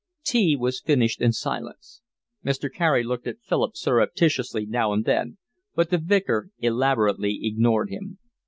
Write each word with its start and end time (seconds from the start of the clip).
Tea 0.23 0.55
was 0.55 0.81
finished 0.81 1.21
in 1.21 1.31
silence. 1.31 2.01
Mrs. 2.43 2.73
Carey 2.73 3.03
looked 3.03 3.27
at 3.27 3.39
Philip 3.43 3.77
surreptitiously 3.77 4.65
now 4.65 4.93
and 4.93 5.05
then, 5.05 5.37
but 5.75 5.91
the 5.91 5.99
Vicar 5.99 6.49
elaborately 6.57 7.41
ignored 7.43 7.91
him. 7.91 8.17